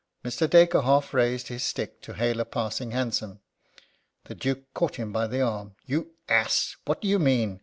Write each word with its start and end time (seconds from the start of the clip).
Mr. 0.25 0.49
Dacre 0.49 0.81
half 0.81 1.13
raised 1.13 1.49
his 1.49 1.61
stick 1.63 2.01
to 2.01 2.15
hail 2.15 2.39
a 2.39 2.45
passing 2.45 2.89
hansom. 2.89 3.39
The 4.23 4.33
Duke 4.33 4.73
caught 4.73 4.95
him 4.95 5.11
by 5.11 5.27
the 5.27 5.41
arm. 5.41 5.75
"You 5.85 6.15
ass! 6.27 6.75
What 6.85 7.01
do 7.03 7.07
you 7.07 7.19
mean? 7.19 7.59